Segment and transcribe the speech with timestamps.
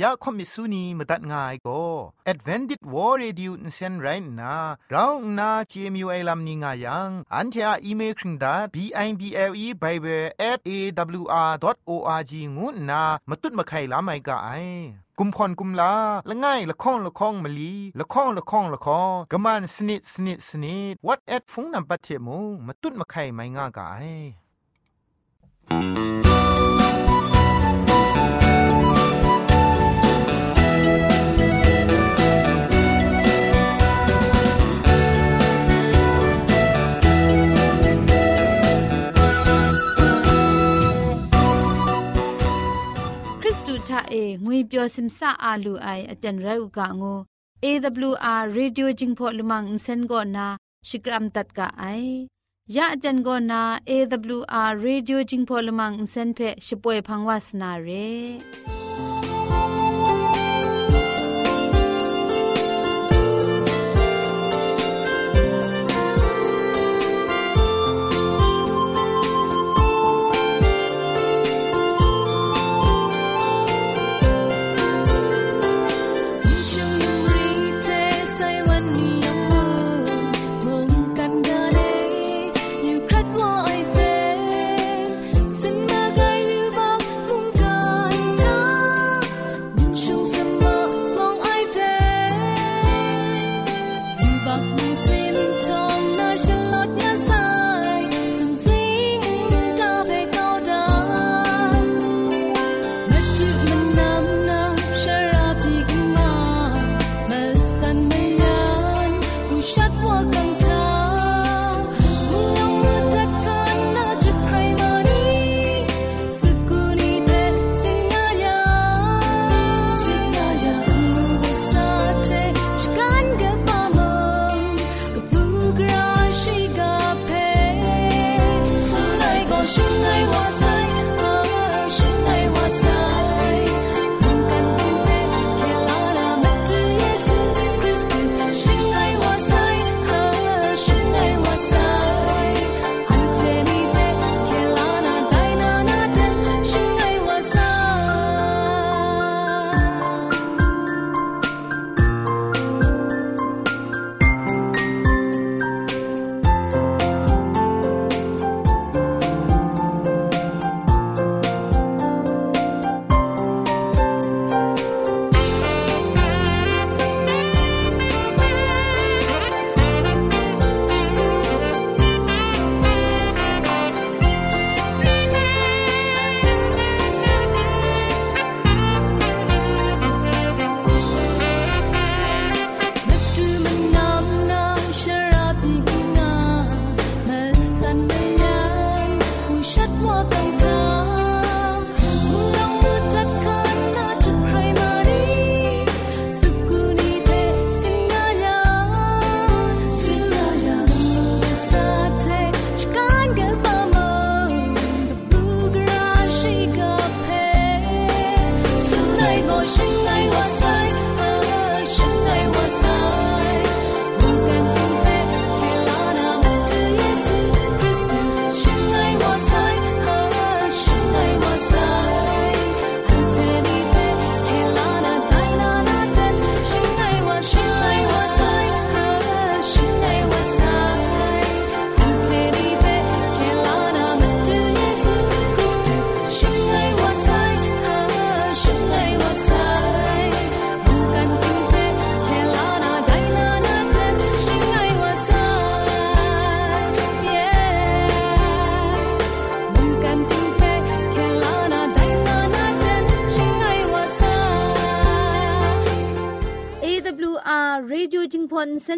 [0.00, 1.82] อยากคอมิสุนีมตัดง่ายก็
[2.32, 4.06] Advented War Radio นเซนไร
[4.40, 4.54] น่ะ
[4.90, 8.76] เราหน้า CMU ไอลัมนิงายังอันที่อ่อีเมลคิงดา b
[9.06, 10.70] i b l e bible at a
[11.20, 11.52] w r
[11.88, 14.50] o r g งูน่ะมาตุ้ดมาไข่ลาไม่กะไอ
[15.18, 15.92] กุมพรกุมลา
[16.28, 47.13] ละง่ายละค้องละค้องมะลีละค้องละค้องละค้องกะมันสนิดสนิดสนิด what at ฟงนัมปัตเทมูมาตุ้ดมาไข่ไม่ง่ากะไเองวยเปียวซิมซาอาลูไออาจารย์ไรอุกะงู
[47.63, 50.47] AWR Radio จิงพอลมังอินเซนโกนา
[50.87, 51.83] ชิกรัมตัดกะไอ
[52.75, 57.89] ยะอาจารย์โกนา AWR Radio จิงพอลมังอินเซนเพช่วยพังวาสนาเร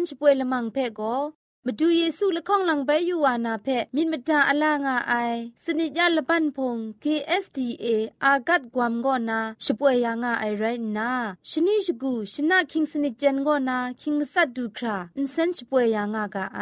[0.00, 1.16] นช่วยละมังเพ่ก็
[1.68, 5.14] มาดูเยซูละข้องหลังใบยูวานาเพ่มินมตาอลางาไอ
[5.64, 7.86] สนิจยาละปันพง KSDA
[8.24, 10.64] อากัดกวมก็นาช่วยยางาไอไร
[10.96, 11.10] นา
[11.50, 16.60] ชนิชกูชนะคิงสนิจเจนก็นาคิงมัสัดดูคราอินเซนช่วยยางากาไอ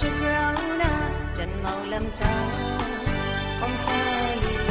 [0.00, 0.92] شكرانا
[1.36, 2.32] جن مولم تا
[3.60, 4.63] قم سالي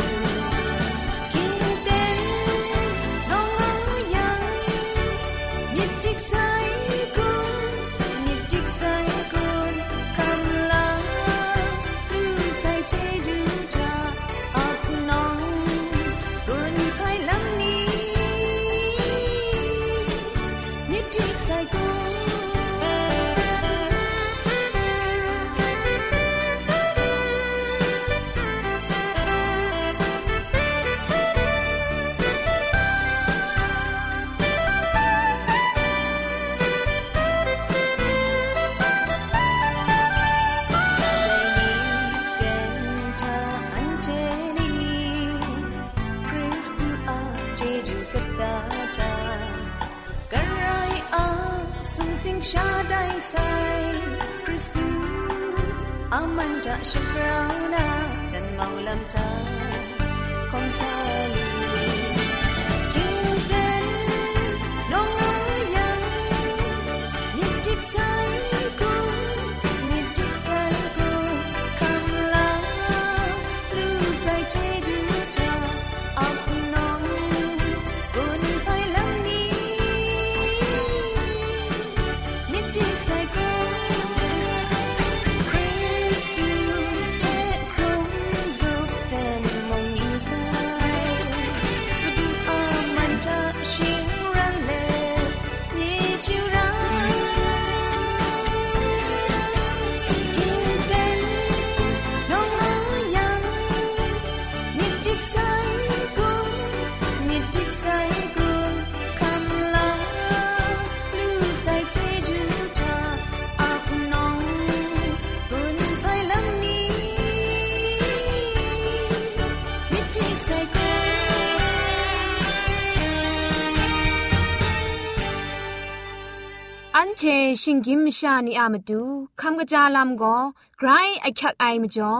[127.23, 127.25] ช
[127.61, 129.01] ชิงกิมชานีอามาดู
[129.41, 130.37] คำกระจาลำก็
[130.77, 130.89] ไกร
[131.21, 132.13] ไอคักไอมาจ่อ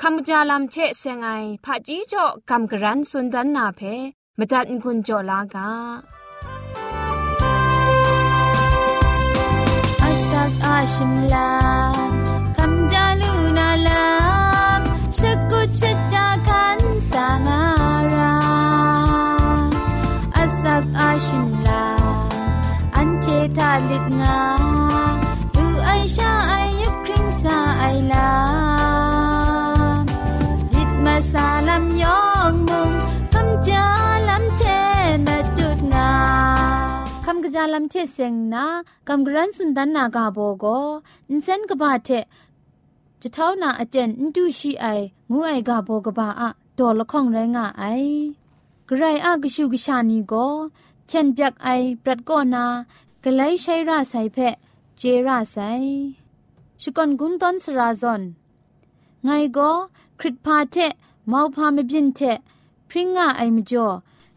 [0.00, 1.28] คำกระจาลำเชเซงไอ
[1.64, 3.80] ผาจีจ่อคำกระรันสุนดันนาเพ
[4.38, 5.70] มตัดกุญจ่อลากา
[10.06, 11.48] Asak ashimla
[12.56, 14.82] kamjalu nalam
[15.18, 16.19] shakut chacha kan
[37.54, 38.64] จาลำเทเซงนะ
[39.08, 40.64] คำกรันสุนดันนากาโบโก
[41.28, 42.08] อินเซนกบาเท
[43.20, 44.86] จะเท่านาอาเจนอินดูชีไอ
[45.30, 46.48] งูไอกาโบกบาอะ
[46.78, 47.84] ดอละข้องแรงอะไอ
[48.88, 50.34] กระไรอะกชูกชานีโก
[51.08, 51.68] เช่นยักไอ
[52.02, 52.64] ปรัดก็นา
[53.24, 54.54] กะไลใช้ราใส่เพะ
[54.98, 55.70] เจราใส่
[56.82, 58.22] ชุกอนกุมตอนสราซอน
[59.24, 59.70] ไงก็
[60.18, 60.76] คริตพาเท
[61.30, 62.20] มาพาม่บินเท
[62.88, 63.88] พริ้งงะไอมจ่อ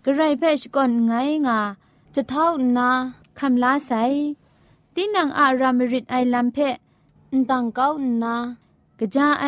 [0.04, 1.14] กระไรเพชุกอนไง
[1.48, 1.60] งา
[2.16, 2.90] จะเท่านา
[3.40, 3.94] คำลาใส
[4.96, 6.76] ตีนังอารามริดไอลัมเพะ
[7.34, 7.90] นตังเก้า
[8.24, 8.36] นา
[9.00, 9.46] กะจาไอ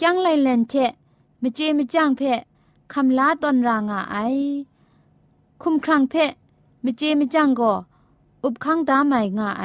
[0.00, 0.92] จังไลเลนเทะ
[1.42, 2.40] มเจมจังเพะ
[2.92, 4.16] คำลาตอนรางาไอ
[5.62, 6.32] คุมครังเพะ
[6.84, 7.72] มเจมจังก็
[8.44, 9.64] อุบคังตาใหม่งาไอ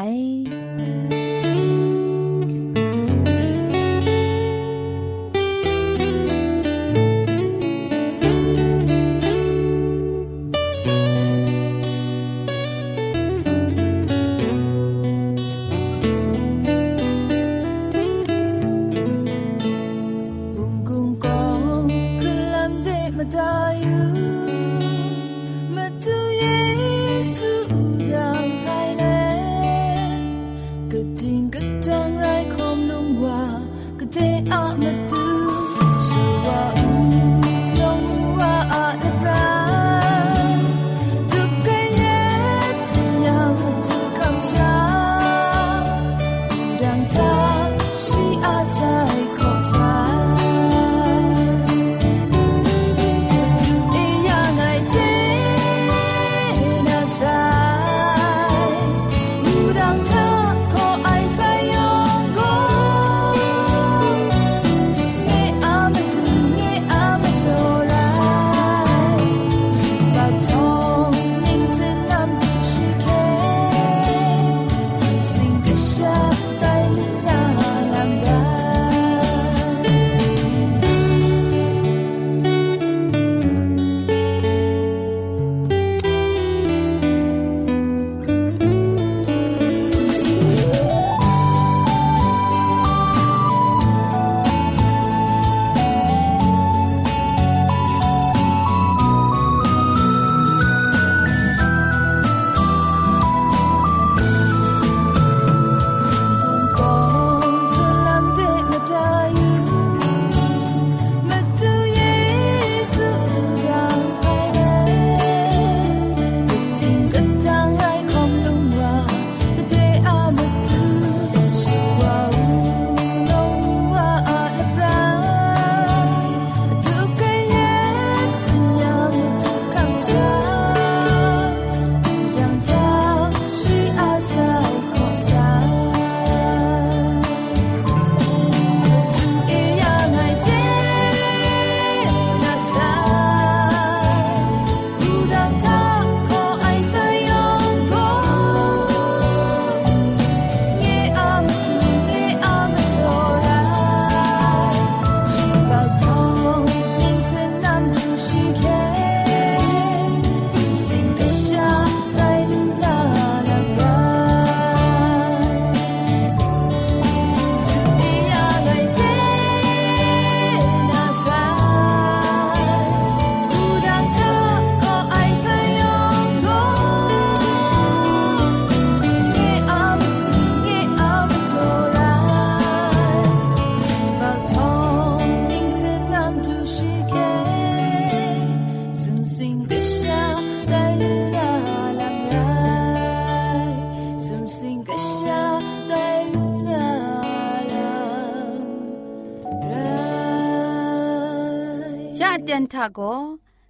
[202.74, 203.00] ทาโก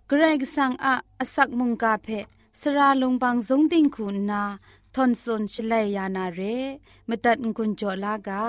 [0.08, 2.08] เกรกสังอะอสักมุงกาเพ
[2.60, 4.44] สราลงบางสงติงคุณนา
[4.96, 6.42] ทอนซนชลัยยานาเร
[7.08, 8.44] มตัดกุญจลากา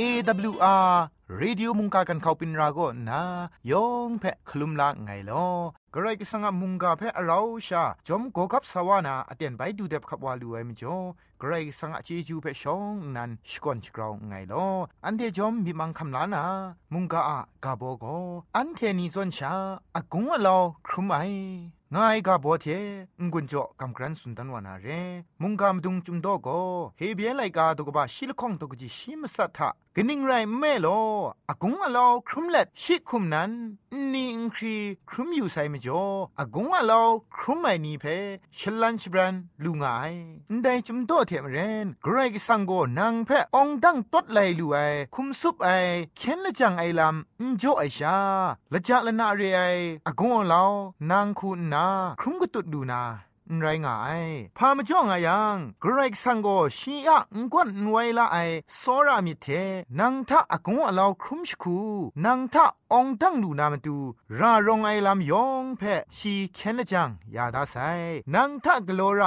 [0.00, 0.92] AWR
[1.40, 2.78] Radio มุงกากันเขาปินราโก
[3.10, 3.20] นะ
[3.70, 5.46] ยองเพะคลุมละไงลอ
[5.94, 10.96] กระไรก็สังมุงกาเพะเราชาจอมโกกับสวานาอเตียนไปดูเด็บขับวาลูไอมจ่อ
[11.40, 14.66] กระไรก็สังเจจูเพะชองนันสกอนชกราวไงลอ
[15.04, 16.42] อันเดจอมมีมังคำลานา
[16.92, 18.04] มุงกาอะกาโบโก
[18.56, 19.52] อันเทนีซอนชา
[19.96, 21.16] อากงอะลอครุมไอ
[21.94, 22.66] งายกาโบเท
[23.20, 24.86] งกุนจ่อกำกรันสุนตันวานาเร
[25.42, 26.48] มุงกามดุงจุมโดโก
[26.98, 30.88] เฮเบียไลกาตกบะชิลคองตกจิชิมสัทธะ กนิ่งไรแม่ล
[31.48, 33.50] อากงอะลอครุมเล็ดชิคุมนั้น
[34.12, 34.76] นี่อิงครี
[35.08, 36.04] ครุมอยู่ไซมจ่อ
[36.38, 37.02] อากงอะลอ
[37.36, 38.04] ครุมไม่นีเพ
[38.58, 39.34] ชลันชบรัน
[39.64, 39.88] ลุงไอ
[40.62, 44.76] ได้จุมโตเทมเรนไกรกสังโกนางเพองดังตดไลลูไอ
[45.14, 45.68] คุมซุปไอ
[46.16, 48.18] เข็นละจังไอลำอินจ่อไอชา
[48.72, 49.60] ละจักละนาเรไอ
[50.06, 50.66] อากงอะลอ
[51.10, 51.86] นางคุณนา
[52.20, 53.02] ครุมก็ตุดดูนา
[53.60, 54.22] ไรงาย
[54.56, 56.48] พามาจ้องอายังกรกสังโก
[56.78, 58.36] ชีอะงกวนไวละไอ
[58.80, 59.46] ซอรามิเท
[60.00, 61.78] นังทะอกงอะลอครุมชคู
[62.24, 63.96] นังทะองตั้งดูนามตู
[64.38, 65.82] รารองไอลามยองเพ
[66.16, 67.76] ชีเคนจังยาดาไซ
[68.34, 69.24] นังทะกโลไร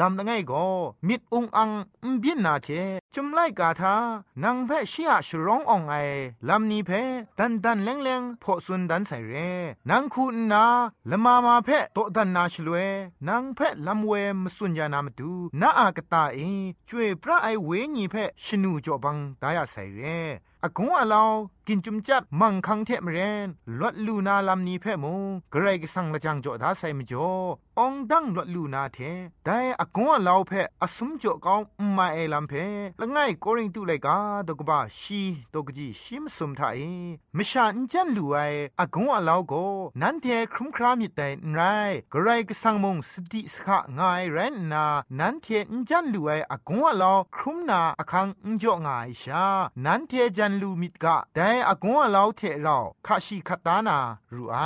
[0.00, 0.66] ลำละไงก็
[1.08, 1.70] มิดองอัง
[2.04, 2.68] อุบินนาเท
[3.14, 3.96] จุมไลกาทา
[4.42, 5.94] นางแพชียชร้องอองไอ
[6.48, 6.90] ลำนี้เพ
[7.38, 9.34] ดันดันแรงแรงพอสุนดันใส่เร
[9.90, 10.64] นางคุณนา
[11.10, 12.76] ละมามาเพโตดันนาชลเว
[13.28, 16.38] นางแพลำเวมสุญญานามตูนาอากตาเอ
[16.88, 20.00] ช่วยพระไอเวญีเพชนูจอบังดายาใส่เร
[20.62, 21.32] อากงอาลาว
[21.68, 27.28] กินจุมจัดมังคังเทมเรนลวดลูนาลำนี้เพมงกระไรก็สังละจังจ่อดาใส่มจ่อ
[27.78, 28.98] องดังลวดลูนาเท
[29.44, 30.52] แต่อากงอาลาเพ
[30.82, 31.60] อสมจ่อก้าว
[31.96, 32.52] มาเอลำเพ
[33.00, 34.16] ละไงโกริงตุเลยกา
[34.48, 35.22] ตกบ้าชี
[35.54, 36.78] ตกจีชิมสมทาเอ
[37.36, 38.36] มชาอินจันลูไอ
[38.80, 39.54] อากงอาลาวโก
[40.02, 41.60] นันเทครุมครามิดแต่ไร
[42.12, 44.86] กระไรก็สังมงสติสขะงายเรนนา
[45.18, 49.46] นันเทอินจันลูไออากงอาลาครุมนาอคังอินจ่องายชา
[49.84, 53.98] นันเทจันลูมิดกะแต่อากงอาลาวเทเราคาชิคัตานา
[54.34, 54.56] รูไอ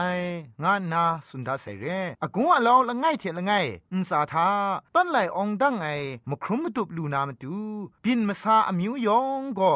[0.63, 1.85] งานนาสุนดาใส่เร
[2.23, 3.53] อากงอาลาวละไงเทละไง
[3.93, 4.49] อุนสาทา
[4.95, 5.87] ปั้นไหลองดังไอ
[6.31, 7.57] มครุมมตุบลูนามตู
[8.05, 9.73] บินมาซาอมิวยองก็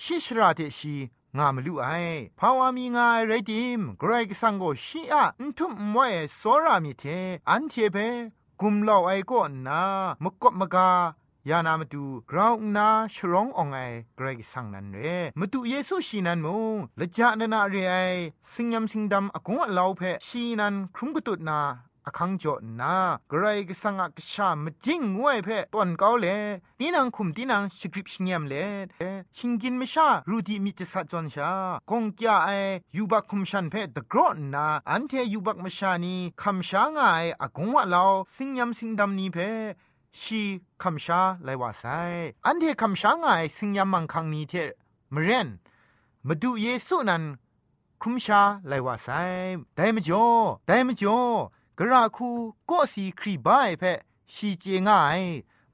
[0.00, 0.96] ชิชราเทชี
[1.38, 1.88] งามลุไอ
[2.38, 7.04] ภาวามีงายไรดิมเกรกสังโกชีอะอุทุมมวยโซรามิเท
[7.50, 7.96] อันเทเป
[8.60, 9.82] กุมล่าไอก็นา
[10.22, 10.90] มกบมกา
[11.50, 13.78] ยานามาดูกราวนาชร้ององไอ
[14.16, 14.98] เกรกสังนันเร
[15.40, 17.94] มาดูเยซูชีนันมงละจานานาเรไอ
[18.52, 21.60] สิงยำสิงดำอากงอลาวเพชีนันครุมกตุดนา
[22.08, 22.94] อคังจดนา
[23.30, 26.26] ไกรกสังกชามจิงงวยเพตอนเกาเล
[26.78, 28.54] ตีนังคุมตีนังสคริปชเงียมเล
[29.36, 31.50] ชิงกินมชารูดีมิจสัจอนชา
[31.90, 32.50] กงกยาไอ
[32.96, 39.36] ยูบักคุมชันเพตะกรอนนาอันเทยูบักมชานีคำชางายอากงวะลาวสิงยำสิงดำนี้เพ
[40.22, 40.42] ชี
[40.82, 41.84] คำชาไลว่าไซ
[42.46, 44.54] อันเทคำชางายสิงยำมังคังนี้เท
[45.14, 45.48] มเรน
[46.26, 47.24] มาดูเยซูนัน
[48.02, 49.08] คุมชาไลว่าไซ
[49.74, 50.26] แต่มจ่อ
[50.66, 51.18] แต่มจ่อ
[51.78, 52.28] กระคู
[52.70, 53.84] ก็สีครีบายเพ
[54.34, 55.20] ชีเจง่าย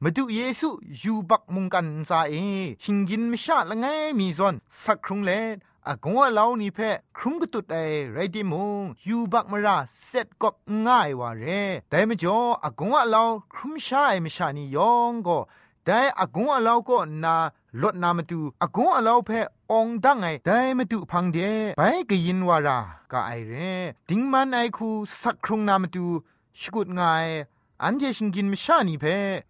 [0.03, 0.69] มาดูเยซู
[1.03, 2.35] ยูบักมุงกันซาเอ
[2.85, 3.87] หิงกินมชาละไง
[4.19, 5.31] มีซอนสักครุงเล
[5.89, 6.79] อากงว่าเล่านี่เพ
[7.17, 7.77] ครุงกตุดไอ
[8.13, 10.55] ไรดิมงยูบักมราเซ็ตกบ
[10.87, 11.45] ง่ายว่าเร
[11.91, 13.23] แต่มจ่ออากงว่าเล่า
[13.55, 15.39] ครุมชาไอมชานียองก็
[15.85, 17.37] แต่อากงว่าเล่าก็นา
[17.83, 19.31] ลดนามาดูอากงว่าเล่าเพ
[19.73, 21.39] องดังไงแต่มาดูพังเด
[21.79, 22.79] ไปก็ยินวารา
[23.13, 23.55] กะไอเร
[24.09, 24.89] ดิงมันไอคู
[25.23, 26.07] สักครุงนามาดู
[26.61, 27.27] ชกุดง่าย
[27.85, 29.05] อันเจชิงกินมชานีเพ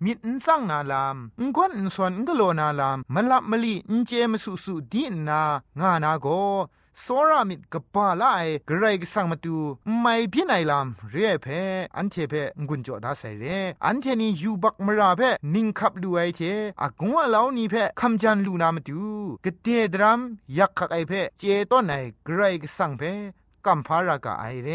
[0.05, 5.41] มิดอินซังนาลามอุกวนอินสวนอิงกโลนาลามมลับมลีอินเจมสุสุดีนา
[5.81, 6.27] งานาโก
[7.01, 9.57] โซรามิดกปาลาไอกรกสังมาตู
[10.01, 11.47] ไม่พี่ไหนลามเรียเพ
[11.97, 12.35] อันเทเพ
[12.69, 13.45] งุนจอดาใส่เร
[13.85, 15.21] อันเทนียูบักมราเพ
[15.55, 16.41] นิงคับดูไอเท
[16.83, 19.03] อากงว่าเหล่านี้เพคำจันลูนามาตู
[19.45, 20.21] กเตดรัม
[20.59, 23.03] ยักขักไอเพเจต้นไอเกรกสังเพ
[23.67, 24.71] กัมพารากาไอเร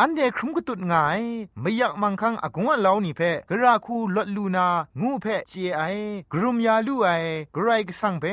[0.00, 1.22] อันเดครุมกตุดง่าย
[1.60, 4.66] ไม่อยากมังคังอากงว่าเล่านี่เพกระคูลดลูนา
[5.00, 5.82] งูเพเจไอ
[6.32, 7.08] กรุมยาลูไอ
[7.54, 8.24] กรายกสังเพ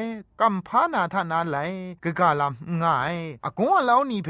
[0.42, 1.58] กัมพานาทานาไล
[2.04, 4.30] กะกาลามง่ายอากงว่าเล่านี่เพ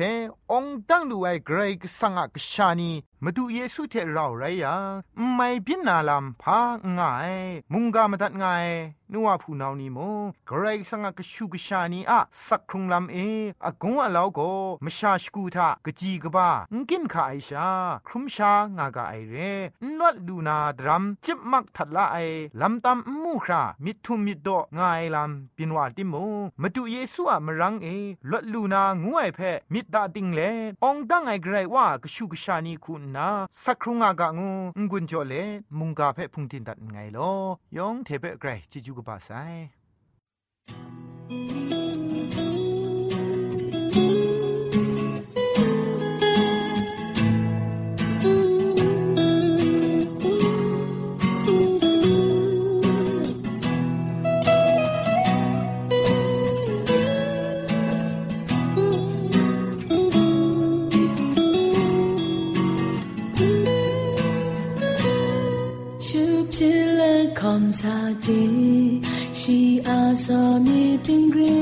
[0.52, 2.92] องตั้งดูไอกรกสังกชานี
[3.26, 4.76] มาดูเยซูเทเราไรยา
[5.36, 6.60] ไม่พินาลามพา
[6.98, 7.34] ง่าย
[7.74, 8.68] มุงกามาตัดง่าย
[9.14, 9.98] นัวผู้นานีโม
[10.48, 13.18] เกรกสังกชูกชานีอะสักครุงลำเอ
[13.66, 14.52] อากงว่าเล่าก็
[14.86, 17.68] มชาชกูทากจีกบ้างกินขาไอชา
[18.08, 19.36] ครุมชางากาไอเร
[19.98, 22.18] นวดดูนาดรัมจิบมักทัดละไอ
[22.62, 26.16] ลำตามมูครามิทุมมิดโดง่ายลำปินวาติโม
[26.62, 27.88] มาดูเยซูอะมรังเอ
[28.32, 29.40] ลดลูนางวยเพ
[29.74, 30.40] มิดดาติงเล
[30.84, 33.29] องดังไอเกรว่ากชูกชานีคุณนา
[33.65, 34.51] สักครุงอากางู
[34.91, 35.35] งุนจอเล
[35.79, 37.33] มุงกาเพพุงตินตัดไงลอ
[37.77, 39.31] ยองเทเปเกรจิจูกบาไซ
[67.74, 69.02] sa ti
[69.34, 71.58] she a so ni ting gre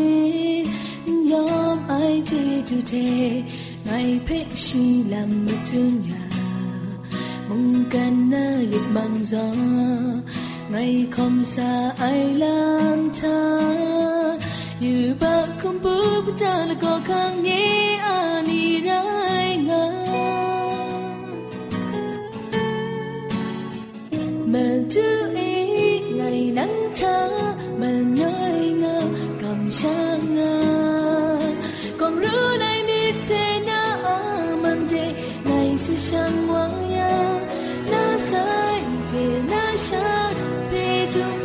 [1.31, 3.05] yom ai ti tu te
[3.85, 6.23] ngai pe she lam mi tu nya
[7.47, 9.45] mong kan na yip man zo
[10.71, 11.71] ngai kom sa
[12.07, 13.37] ai lam ta
[14.85, 15.95] yu ba kum bu
[16.41, 17.40] ta la go kang
[41.19, 41.40] ย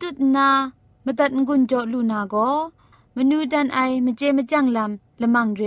[0.00, 0.48] ตุดนา
[1.06, 2.34] มตัดงุนจอลูนาโก
[3.16, 5.62] มนูดันไอมเจมจังลำละมังเร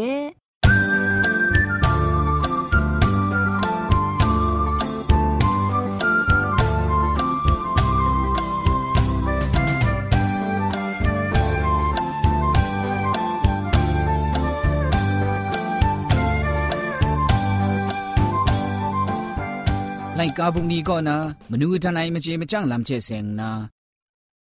[20.15, 21.17] ไลกาบุงนี้ก็นะ
[21.51, 23.51] มนูทนายมเจมจังลำเชเซงนะ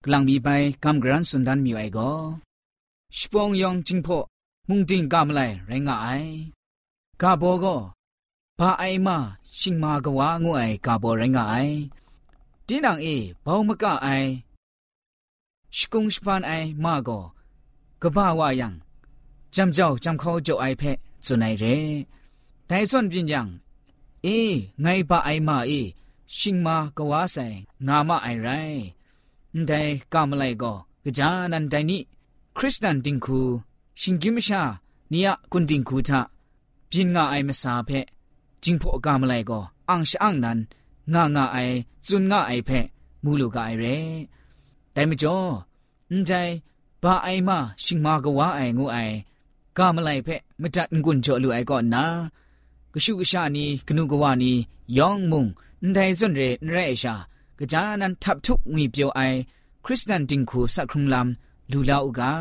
[0.04, 0.48] กลังมีไป
[0.84, 2.12] กำกรันสุนดันมีไอก็
[3.17, 4.20] ชปองยองจิงพ่อ
[4.70, 6.08] มุงติงกามไลไรงาไอ
[7.22, 7.76] กาโบก็
[8.60, 9.17] พาไอมา
[9.60, 11.56] ชิงมากว่างูไอกาโบไรงาไอ
[12.67, 13.15] တင်းနံအေ
[13.46, 14.28] ဘောင်းမကအိုင်
[15.76, 17.22] ရှကုံစပန်အိုင်မာကို
[18.02, 18.67] ကဘာဝယံ
[19.56, 21.65] จำเจ้าจำเขาเจ้าไอเพะสุนัยเร
[22.67, 23.48] แต่ส่วนปิญญัง
[24.24, 24.28] เอ
[24.82, 25.72] ไงบะไอมาเ
[29.69, 29.81] ได้
[30.15, 30.73] กามไลก็
[31.05, 32.03] กะจานันไดนี่
[32.57, 33.41] คริสตันดิงคู
[34.01, 34.62] ชิงกิมชา
[35.11, 36.21] เนียกุนดิงคูทะ
[36.91, 37.91] ปินงาไอมสาเพ
[38.62, 39.61] จิงพอกามไลก็
[39.91, 40.59] อังชะอังนัน
[41.12, 41.59] งางาไอ
[42.07, 42.71] จุนงาไอเพ
[43.25, 43.85] มูลูกาไอเร
[44.93, 45.37] แต่มจ่อ
[46.11, 46.33] อันใจ
[47.03, 48.97] บาไอมาชิงมากว่าไองูไอ
[49.79, 50.29] กามไลเพ
[50.61, 52.05] มจัดกุนจ่อลูไอก่อนนะ
[52.93, 54.53] กชุกชานีกนุกวานี
[54.99, 55.47] ยองมุง
[55.83, 57.15] อันใจส่วนเรนเรชา
[57.59, 59.21] กะจานันทับทุกงีเปียวไอ
[59.85, 62.33] คริสตันดิงคูสักครุงลำลูลาอุกา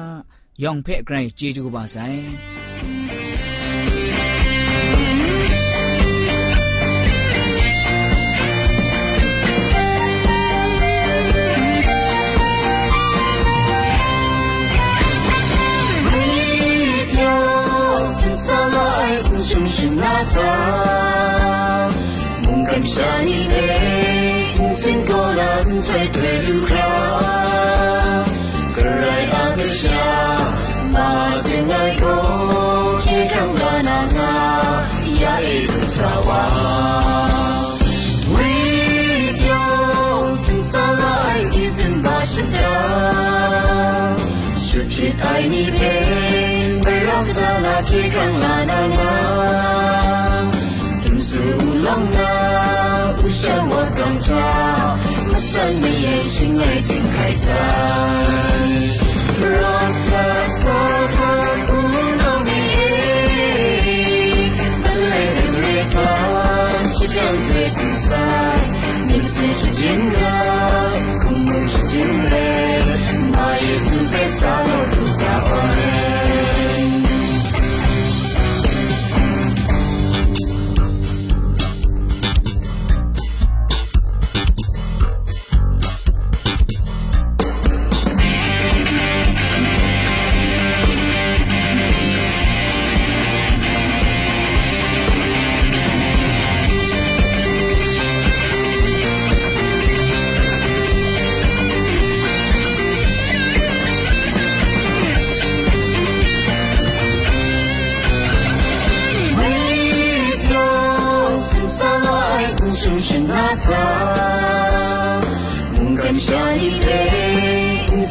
[0.64, 1.98] ยองเพ่ไกรจีจูบาไซ。
[22.48, 26.90] 梦 cầm xa đi đến xin cô đàn chạy thuê lưu ra
[28.76, 30.40] cười ác xa,
[30.94, 32.16] mà dừng ai cô
[33.06, 35.86] khi không là nàng nga ya ấy cũng
[40.38, 44.16] xin xa lại đi dừng bà chân ta
[44.58, 47.82] sự kiện ai đi đến bây giờ ta là
[48.16, 48.92] càng là nàng
[51.32, 52.20] 自无浪打，
[53.22, 54.28] 不羡我高照。
[55.30, 57.48] 不羡眉眼，心爱尽开笑。
[59.40, 59.40] 不
[60.12, 60.12] 怕
[60.60, 60.62] 沙
[61.16, 61.16] 滩
[61.68, 61.72] 不
[62.20, 62.44] 浪，
[64.84, 65.96] 不累的微笑，
[66.92, 67.16] 是种
[67.48, 68.12] 最自在。
[69.08, 69.32] 你不是
[69.72, 70.20] 金戈，
[71.24, 71.94] 我不是金
[72.28, 72.30] 人，
[73.32, 75.48] 那一世被杀都不在乎。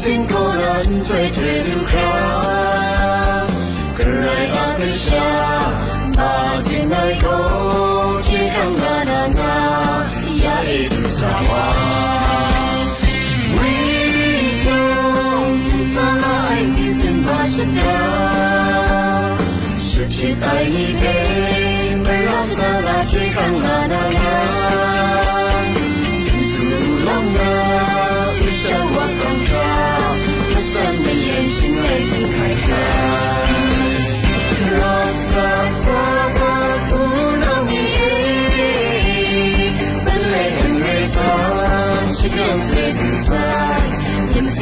[0.00, 1.92] 心口人最最流卡，
[3.96, 5.14] 个来阿个下，
[6.14, 7.28] 那进来口，
[8.30, 9.40] 也看那那那，
[10.44, 11.52] 呀一路沙哇。
[13.56, 13.60] 为
[14.64, 14.68] 了
[15.58, 15.64] 心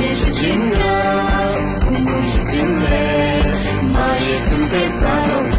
[0.09, 1.53] Kristina,
[1.85, 2.97] Kristina,
[3.93, 5.58] Maria sem pensar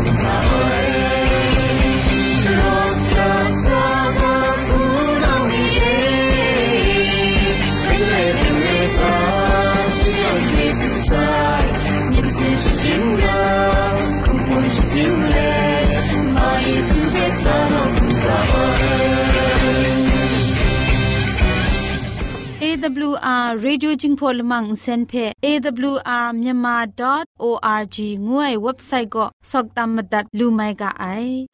[22.81, 27.97] AWR Radio Jingpo Lamang Senphe AWR Myanmar.org
[28.31, 31.05] งวยเว็บไซต์ก็สอกตามมาดัดลูไมกะไอ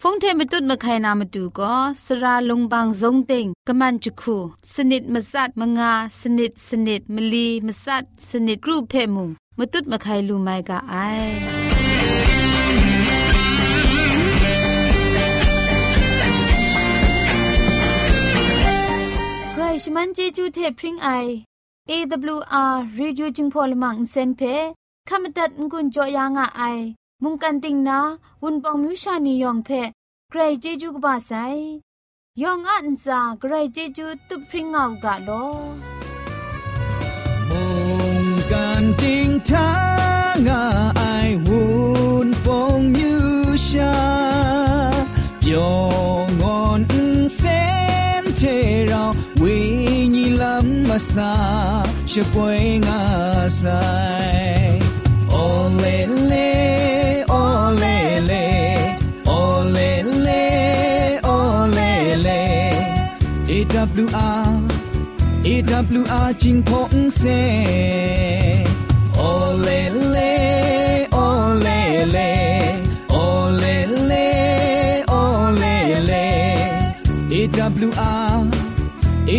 [0.02, 0.76] ฟงเทมตุดมา
[19.82, 21.08] ชมันเจจูเทพริงไอ
[21.90, 24.42] AWR Radio จึงพอลมังเซนเพ
[25.08, 26.78] ขมตัดงุนจอยางอ้าย
[27.22, 27.98] มุงกันติงนา
[28.42, 29.68] วุนปองมิวชานียองเพ
[30.30, 31.32] ใครเจจูกบาไซ
[32.42, 35.30] ยองอันซาใครเจจูตุพริงเอากาโล
[37.50, 37.52] ม
[38.24, 39.68] งกันติงทา
[40.46, 40.48] ง
[41.00, 41.62] อ้ายวุ
[42.26, 43.20] นปองมิว
[43.66, 43.94] ชา
[45.38, 45.58] เปีย
[46.14, 46.15] ว
[51.14, 51.32] สา
[52.12, 53.02] ช่วยงา
[53.58, 53.64] ใส
[55.30, 55.34] โอ
[55.76, 55.84] เล
[56.26, 56.34] เล
[57.28, 57.34] โอ
[57.78, 57.82] เ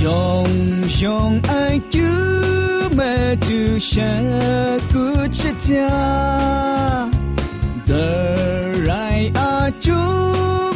[0.00, 0.50] ยอง
[1.00, 1.52] ยองไอ
[1.94, 2.10] จู
[2.98, 3.14] มา
[3.46, 4.26] ดูฉัน
[4.92, 5.04] กู
[5.36, 5.94] จะจา
[7.88, 8.06] The
[8.88, 9.98] right are chu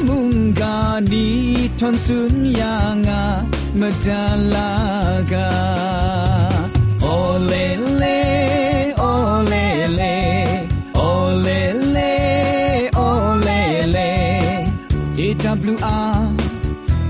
[0.07, 0.79] munga
[1.11, 1.27] ni
[1.79, 3.23] thon sun ya nga
[3.81, 5.49] madalaga
[7.15, 7.67] ole
[8.01, 8.19] le
[8.97, 9.80] ole le ole